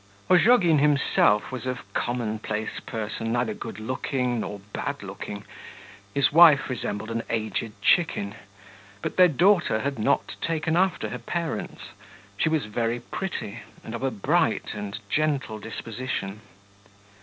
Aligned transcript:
Ozhogin 0.31 0.79
himself 0.79 1.51
was 1.51 1.67
a 1.67 1.77
commonplace 1.93 2.79
person, 2.87 3.31
neither 3.31 3.53
good 3.53 3.79
looking 3.79 4.39
nor 4.39 4.59
bad 4.73 5.03
looking; 5.03 5.43
his 6.15 6.31
wife 6.31 6.71
resembled 6.71 7.11
an 7.11 7.21
aged 7.29 7.79
chicken; 7.83 8.33
but 9.03 9.15
their 9.15 9.27
daughter 9.27 9.81
had 9.81 9.99
not 9.99 10.33
taken 10.41 10.75
after 10.75 11.09
her 11.09 11.19
parents. 11.19 11.89
She 12.35 12.49
was 12.49 12.65
very 12.65 12.99
pretty 12.99 13.59
and 13.83 13.93
of 13.93 14.01
a 14.01 14.09
bright 14.09 14.73
and 14.73 14.97
gentle 15.07 15.59
disposition. 15.59 16.41